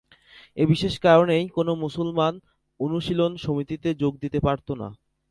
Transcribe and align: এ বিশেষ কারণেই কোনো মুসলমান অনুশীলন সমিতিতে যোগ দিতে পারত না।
এ 0.57 0.63
বিশেষ 0.71 0.93
কারণেই 1.05 1.45
কোনো 1.57 1.71
মুসলমান 1.83 2.33
অনুশীলন 2.79 3.31
সমিতিতে 3.37 3.89
যোগ 4.01 4.13
দিতে 4.23 4.39
পারত 4.45 4.67
না। 4.81 4.87